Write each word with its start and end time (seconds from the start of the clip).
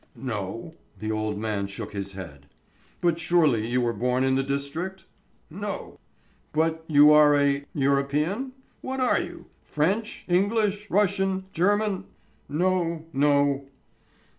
"No." 0.15 0.73
The 0.97 1.11
old 1.11 1.37
man 1.37 1.67
shook 1.67 1.93
his 1.93 2.13
head. 2.13 2.47
"But 3.01 3.19
surely 3.19 3.67
you 3.67 3.81
were 3.81 3.93
born 3.93 4.23
in 4.23 4.33
the 4.33 4.41
district?" 4.41 5.05
"No." 5.47 5.99
"But 6.53 6.83
you 6.87 7.11
are 7.13 7.35
a 7.35 7.65
European? 7.75 8.53
What 8.81 8.99
are 8.99 9.19
you, 9.21 9.45
French? 9.63 10.25
English? 10.27 10.89
Russian? 10.89 11.45
German?" 11.53 12.05
"No, 12.49 13.05
no...." 13.13 13.67